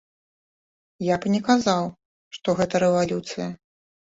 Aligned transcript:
Я 1.09 1.15
б 1.25 1.33
не 1.35 1.41
казаў, 1.49 1.83
што 2.39 2.57
гэта 2.61 2.75
рэвалюцыя. 2.85 3.47